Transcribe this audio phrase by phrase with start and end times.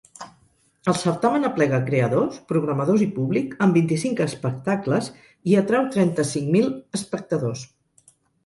[0.91, 5.11] El certamen aplega creadors, programadors i públic en vint-i-cinc espectacles
[5.53, 7.69] i atrau trenta-cinc mil espectadors.